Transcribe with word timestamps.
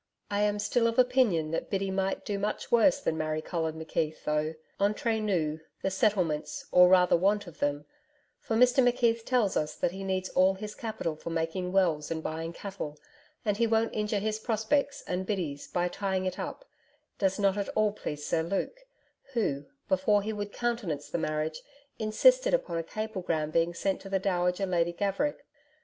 I 0.31 0.41
am 0.41 0.57
still 0.57 0.87
of 0.87 0.97
opinion 0.97 1.51
that 1.51 1.69
Biddy 1.69 1.91
might 1.91 2.25
do 2.25 2.39
much 2.39 2.71
worse 2.71 2.99
than 2.99 3.19
marry 3.19 3.39
Colin 3.39 3.75
McKeith, 3.75 4.23
though, 4.23 4.55
ENTRE 4.83 5.19
NOUS, 5.21 5.59
the 5.83 5.91
settlements 5.91 6.65
or 6.71 6.87
rather 6.87 7.15
want 7.15 7.45
of 7.45 7.59
them 7.59 7.85
for 8.39 8.55
Mr 8.55 8.83
McKeith 8.83 9.23
tells 9.25 9.55
us 9.55 9.75
that 9.75 9.91
he 9.91 10.03
needs 10.03 10.29
all 10.29 10.55
his 10.55 10.73
capital 10.73 11.15
for 11.15 11.29
making 11.29 11.71
wells 11.71 12.09
and 12.09 12.23
buying 12.23 12.51
cattle, 12.51 12.97
and 13.45 13.57
he 13.57 13.67
won't 13.67 13.93
injure 13.93 14.17
his 14.17 14.39
prospects 14.39 15.03
and 15.05 15.27
Biddy's 15.27 15.67
by 15.67 15.87
tying 15.87 16.25
it 16.25 16.39
up 16.39 16.65
does 17.19 17.37
not 17.37 17.55
at 17.55 17.69
all 17.75 17.91
please 17.91 18.25
Sir 18.25 18.41
Luke, 18.41 18.79
who, 19.33 19.67
before 19.87 20.23
he 20.23 20.33
would 20.33 20.51
countenance 20.51 21.11
the 21.11 21.19
marriage, 21.19 21.61
insisted 21.99 22.55
upon 22.55 22.79
a 22.79 22.83
cablegram 22.83 23.51
being 23.51 23.75
sent 23.75 24.01
to 24.01 24.09
the 24.09 24.17
Dowager 24.17 24.65
Lady 24.65 24.93
Gaverick. 24.93 25.45